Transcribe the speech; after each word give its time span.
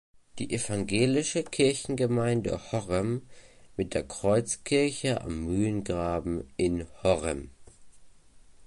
Die 0.39 0.51
evangelische 0.51 1.43
Kirchengemeinde 1.43 2.59
Horrem 2.71 3.21
mit 3.77 3.93
der 3.93 4.01
Kreuzkirche 4.03 5.21
am 5.21 5.43
Mühlengraben 5.45 6.51
in 6.57 6.87
Horrem. 7.03 7.51